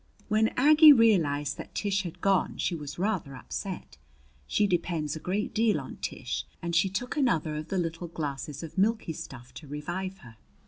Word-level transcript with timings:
When 0.29 0.47
Aggie 0.57 0.91
realized 0.93 1.59
that 1.59 1.75
Tish 1.75 2.01
had 2.01 2.21
gone, 2.21 2.57
she 2.57 2.73
was 2.73 2.97
rather 2.97 3.35
upset 3.35 3.99
she 4.47 4.65
depends 4.65 5.15
a 5.15 5.19
great 5.19 5.53
deal 5.53 5.79
on 5.79 5.97
Tish 5.97 6.45
and 6.59 6.75
she 6.75 6.89
took 6.89 7.15
another 7.17 7.55
of 7.55 7.67
the 7.67 7.77
little 7.77 8.07
glasses 8.07 8.63
of 8.63 8.79
milky 8.79 9.13
stuff 9.13 9.53
to 9.53 9.67
revive 9.67 10.17
her. 10.25 10.37